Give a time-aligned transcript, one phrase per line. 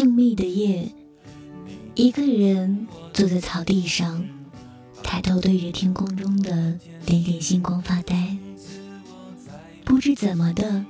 [0.00, 0.90] 静谧的夜，
[1.94, 4.24] 一个人坐在草地上，
[5.02, 8.34] 抬头对着天空中的点点星光发呆。
[9.84, 10.86] 不知怎么的，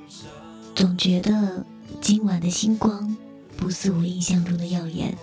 [0.76, 1.66] 总觉得
[2.00, 3.16] 今晚的星光
[3.56, 5.18] 不似我印象中的耀眼。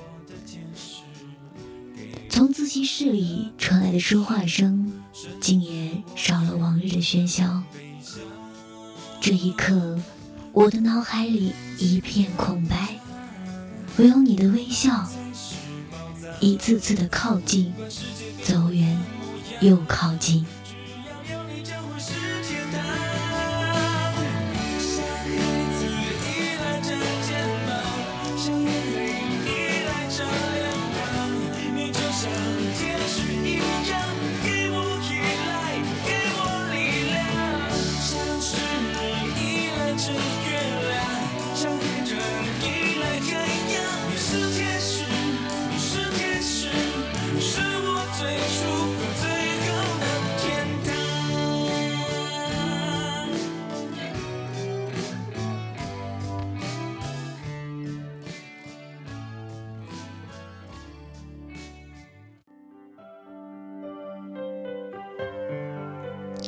[2.28, 4.92] 从自习室里传来的说话声，
[5.39, 7.64] 竟也少了往日的喧嚣。
[9.22, 9.97] 这一刻，
[10.52, 12.96] 我的脑海里一片空白，
[13.97, 15.10] 唯有你的微笑，
[16.39, 17.74] 一次次的靠近，
[18.43, 18.96] 走远
[19.60, 20.46] 又靠近。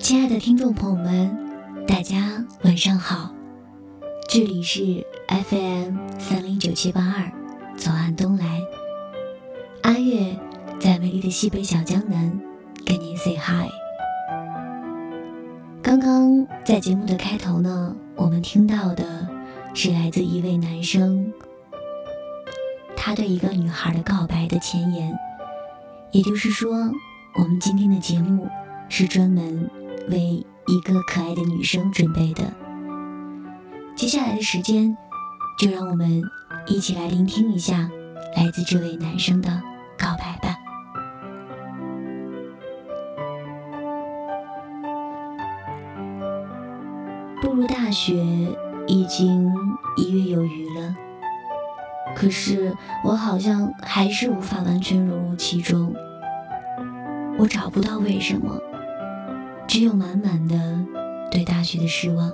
[0.10, 1.38] 亲爱的听众朋友们，
[1.86, 3.32] 大家晚上好，
[4.28, 7.32] 这里是 FM 三零九七八二，
[7.78, 8.60] 左岸东来，
[9.84, 10.36] 阿月
[10.80, 12.40] 在美丽的西北小江南
[12.84, 13.70] 跟您 say hi。
[15.84, 19.28] 刚刚在节目的开头呢，我们听到的
[19.76, 21.32] 是来自一位男生，
[22.98, 25.16] 他对一个女孩的告白的前言，
[26.12, 26.92] 也就是说，
[27.36, 28.48] 我们今天的节目
[28.90, 29.70] 是专门。
[30.10, 32.52] 为一个可爱的女生准备的。
[33.96, 34.96] 接下来的时间，
[35.60, 36.22] 就让我们
[36.68, 37.90] 一起来聆听一下
[38.36, 39.50] 来自这位男生的
[39.98, 40.56] 告白吧。
[47.42, 48.14] 步入大学
[48.88, 49.52] 已经
[49.98, 50.96] 一月有余了，
[52.16, 55.94] 可是我好像还是无法完全融入其中。
[57.38, 58.60] 我找不到为什么。
[59.70, 60.84] 只有满满的
[61.30, 62.34] 对大学的失望，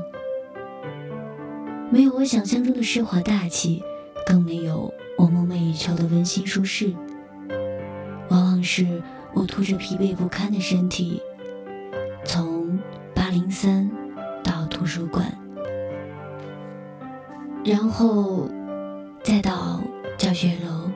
[1.91, 3.83] 没有我想象中的奢华大气，
[4.25, 6.93] 更没有我梦寐以求的温馨舒适。
[8.29, 9.03] 往往是
[9.33, 11.21] 我拖着疲惫不堪的身体，
[12.23, 12.79] 从
[13.13, 13.91] 八零三
[14.41, 15.37] 到图书馆，
[17.65, 18.47] 然后
[19.23, 19.81] 再到
[20.17, 20.89] 教学楼，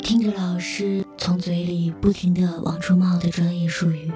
[0.00, 4.10] 听着老师从嘴里不停的往出冒的专业术语。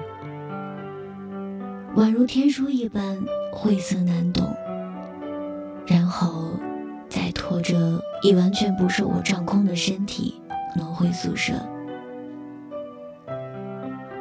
[1.95, 3.23] 宛如天书一般
[3.53, 4.53] 晦涩难懂，
[5.87, 6.51] 然后
[7.07, 10.41] 再拖着已完全不受我掌控的身体
[10.75, 11.53] 挪回宿舍。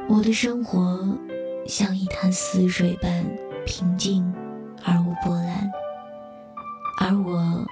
[0.09, 1.19] 我的生活
[1.67, 3.25] 像一潭死水般
[3.67, 4.33] 平静
[4.85, 5.69] 而无波澜，
[7.01, 7.67] 而我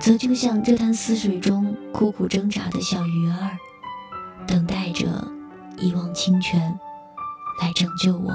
[0.00, 3.56] 则就像这潭死水中苦苦挣扎的小鱼儿，
[4.44, 5.06] 等待着
[5.78, 6.76] 一汪清泉
[7.62, 8.32] 来拯救我。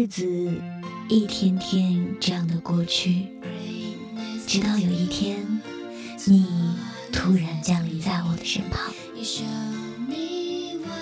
[0.00, 0.50] 日子
[1.10, 3.26] 一天天这样的过去，
[4.46, 5.60] 直到有一天，
[6.24, 6.46] 你
[7.12, 8.94] 突然降临在我的身旁。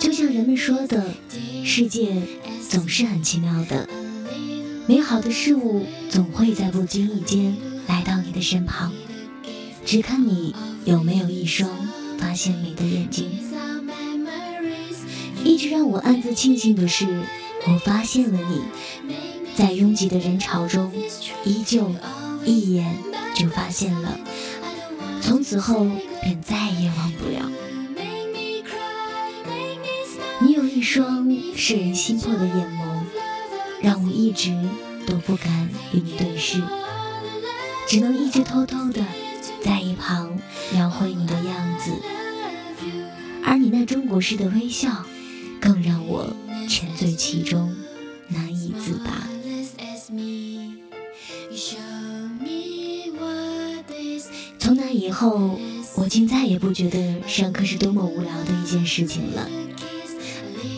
[0.00, 1.14] 就像人们说的，
[1.64, 2.20] 世界
[2.69, 3.88] 总是很奇妙的，
[4.88, 7.56] 美好的事物总会在不经意间
[7.87, 8.93] 来到你的身旁，
[9.87, 11.70] 只看你有没有一双
[12.19, 13.31] 发现美的眼睛。
[15.44, 17.06] 一直让我暗自庆幸的是。
[17.66, 18.62] 我发现了你，
[19.55, 20.93] 在拥挤的人潮中，
[21.44, 21.94] 依旧
[22.44, 22.96] 一眼
[23.34, 24.19] 就发现了，
[25.20, 25.87] 从此后
[26.22, 27.50] 便再也忘不了。
[30.40, 33.02] 你有一双摄人心魄的眼眸，
[33.82, 34.56] 让我一直
[35.06, 36.62] 都不敢与你对视，
[37.87, 39.04] 只能一直偷偷的
[39.62, 40.38] 在一旁
[40.72, 41.90] 描绘你的样子，
[43.44, 45.04] 而你那中国式的微笑，
[45.61, 46.32] 更让我。
[46.69, 47.75] 沉醉其中，
[48.29, 49.26] 难以自拔。
[54.59, 55.59] 从那以后，
[55.97, 59.49] 我竟再也不觉得上课是多么无聊的一件事情了。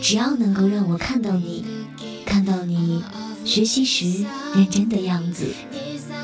[0.01, 1.65] 只要能够让我看到你，
[2.25, 3.03] 看到你
[3.43, 5.53] 学习时认真的样子，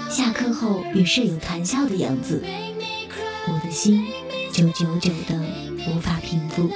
[0.10, 2.42] 下课后与舍友谈笑的样子，
[3.50, 4.06] 我的心
[4.54, 5.38] 就久久的
[5.90, 6.70] 无法平复。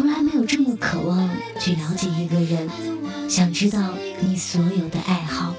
[0.00, 1.28] 从来没有这么渴望
[1.60, 2.70] 去了解一个人，
[3.28, 5.54] 想知道你所有的爱好，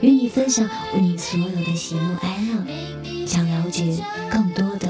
[0.00, 0.66] 与你分享
[0.98, 4.88] 你所有的喜怒哀乐，想了解更多的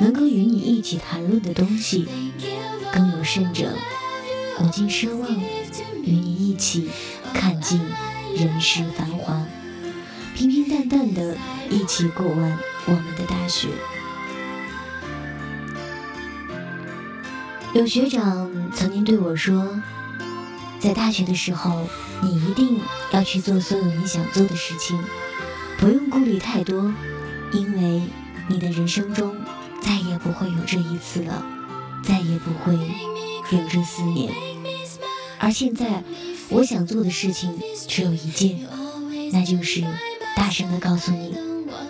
[0.00, 2.08] 能够与你一起谈论的东西。
[2.92, 3.72] 更有甚者，
[4.58, 6.90] 我竟奢望与你一起
[7.32, 7.80] 看尽
[8.36, 9.46] 人世繁华，
[10.34, 11.36] 平平淡淡的
[11.70, 13.68] 一起过完我们的大学。
[17.76, 19.78] 有学长曾经对我说，
[20.80, 21.86] 在大学的时候，
[22.22, 22.80] 你一定
[23.12, 24.98] 要去做所有你想做的事情，
[25.78, 26.90] 不用顾虑太多，
[27.52, 28.02] 因为
[28.48, 29.36] 你的人生中
[29.82, 31.44] 再也不会有这一次了，
[32.02, 34.32] 再也不会有这四年。
[35.38, 36.02] 而现在，
[36.48, 38.58] 我想做的事情只有一件，
[39.32, 39.84] 那就是
[40.34, 41.36] 大声的告诉你，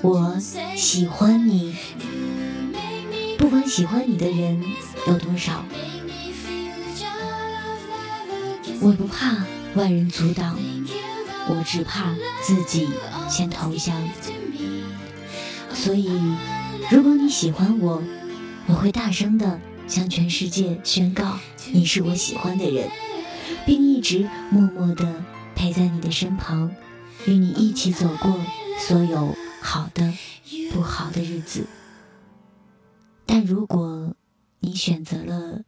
[0.03, 0.37] 我
[0.75, 1.77] 喜欢你。
[3.65, 4.63] 喜欢你的人
[5.07, 5.65] 有多少，
[8.81, 9.45] 我不怕
[9.75, 10.59] 万人阻挡，
[11.49, 12.89] 我只怕自己
[13.29, 13.97] 先投降。
[15.75, 16.11] 所以，
[16.91, 18.03] 如果你喜欢我，
[18.67, 21.39] 我会大声的向全世界宣告
[21.73, 22.89] 你是我喜欢的人，
[23.67, 25.23] 并一直默默的
[25.55, 26.75] 陪在你的身旁，
[27.27, 28.41] 与你一起走过
[28.79, 30.13] 所有好的、
[30.73, 31.67] 不好的日子。
[33.27, 34.15] 但如果
[34.61, 35.65] 你选择了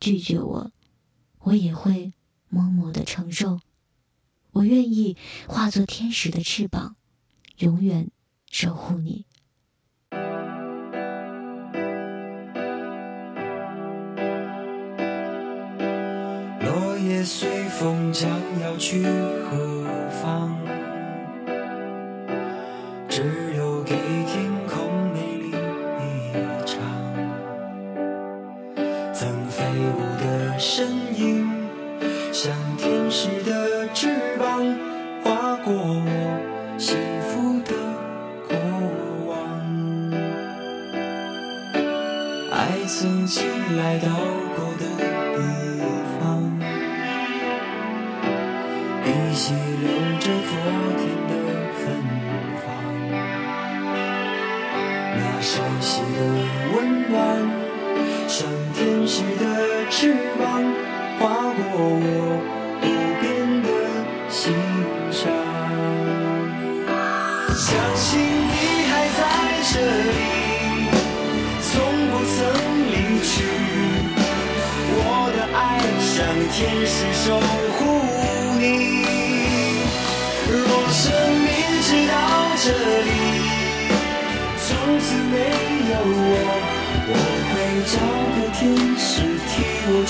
[0.00, 0.72] 拒绝我，
[1.40, 2.12] 我也会
[2.48, 3.60] 默默的承受。
[4.52, 6.96] 我愿意化作天使的翅膀，
[7.58, 8.10] 永远
[8.50, 9.26] 守护你。
[16.60, 18.28] 落叶随风将
[18.60, 20.57] 要去何方？
[29.20, 30.86] 曾飞舞的身
[31.18, 31.44] 影，
[32.32, 34.62] 像天使的翅膀，
[35.24, 37.74] 划过我幸福的
[38.48, 38.56] 过
[39.26, 39.34] 往。
[42.52, 43.44] 爱曾经
[43.76, 44.08] 来到
[44.54, 44.86] 过的
[45.34, 45.36] 地
[46.20, 46.22] 方，
[49.04, 50.54] 依稀留着昨
[50.96, 51.32] 天的
[51.74, 51.82] 芬
[52.62, 52.66] 芳。
[55.16, 55.50] 那熟
[55.80, 56.18] 悉的
[56.76, 56.78] 温
[57.10, 57.18] 暖，
[58.26, 59.44] 像天使的
[59.90, 60.62] 翅膀，
[61.18, 61.24] 划
[61.54, 62.06] 过我
[62.82, 62.86] 无
[63.20, 63.68] 边的
[64.28, 64.54] 心
[65.10, 65.18] 上。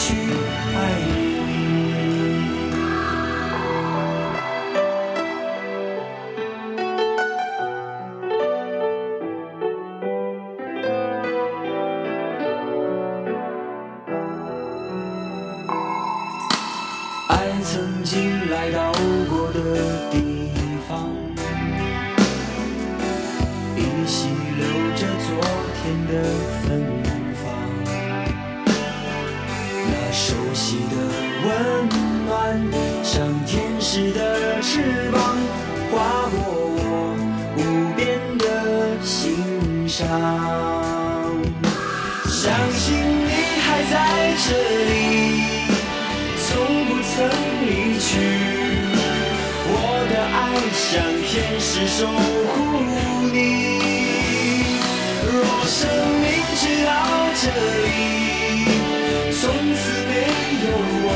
[0.09, 0.15] 去
[0.75, 1.28] 爱你。
[42.41, 43.33] 相信你
[43.67, 43.95] 还在
[44.47, 44.49] 这
[44.87, 44.93] 里。
[46.47, 46.47] 从
[46.87, 47.11] 不曾
[47.67, 48.07] 离去，
[49.67, 49.75] 我
[50.09, 50.39] 的爱
[50.73, 50.87] 像
[51.27, 51.29] 天
[51.59, 52.55] 使守护
[53.33, 53.37] 你。
[55.27, 55.35] 若
[55.67, 55.77] 生
[56.23, 56.89] 命直到
[57.43, 57.43] 这
[57.83, 57.91] 里，
[59.33, 59.43] 从
[59.75, 60.13] 此没
[60.63, 60.67] 有
[61.03, 61.07] 我，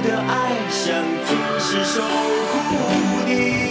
[0.00, 3.69] 我的爱像天使守护你。